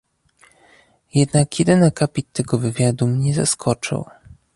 [1.13, 4.05] Jednak jeden akapit tego wywiadu mnie zaskoczył